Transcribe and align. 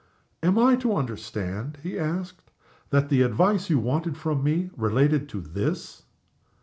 "Am 0.41 0.57
I 0.57 0.77
to 0.77 0.95
understand," 0.95 1.77
he 1.83 1.99
asked, 1.99 2.49
"that 2.89 3.09
the 3.09 3.21
advice 3.21 3.69
you 3.69 3.77
wanted 3.77 4.17
from 4.17 4.43
me 4.43 4.71
related 4.75 5.29
to 5.29 5.41
_this? 5.43 6.01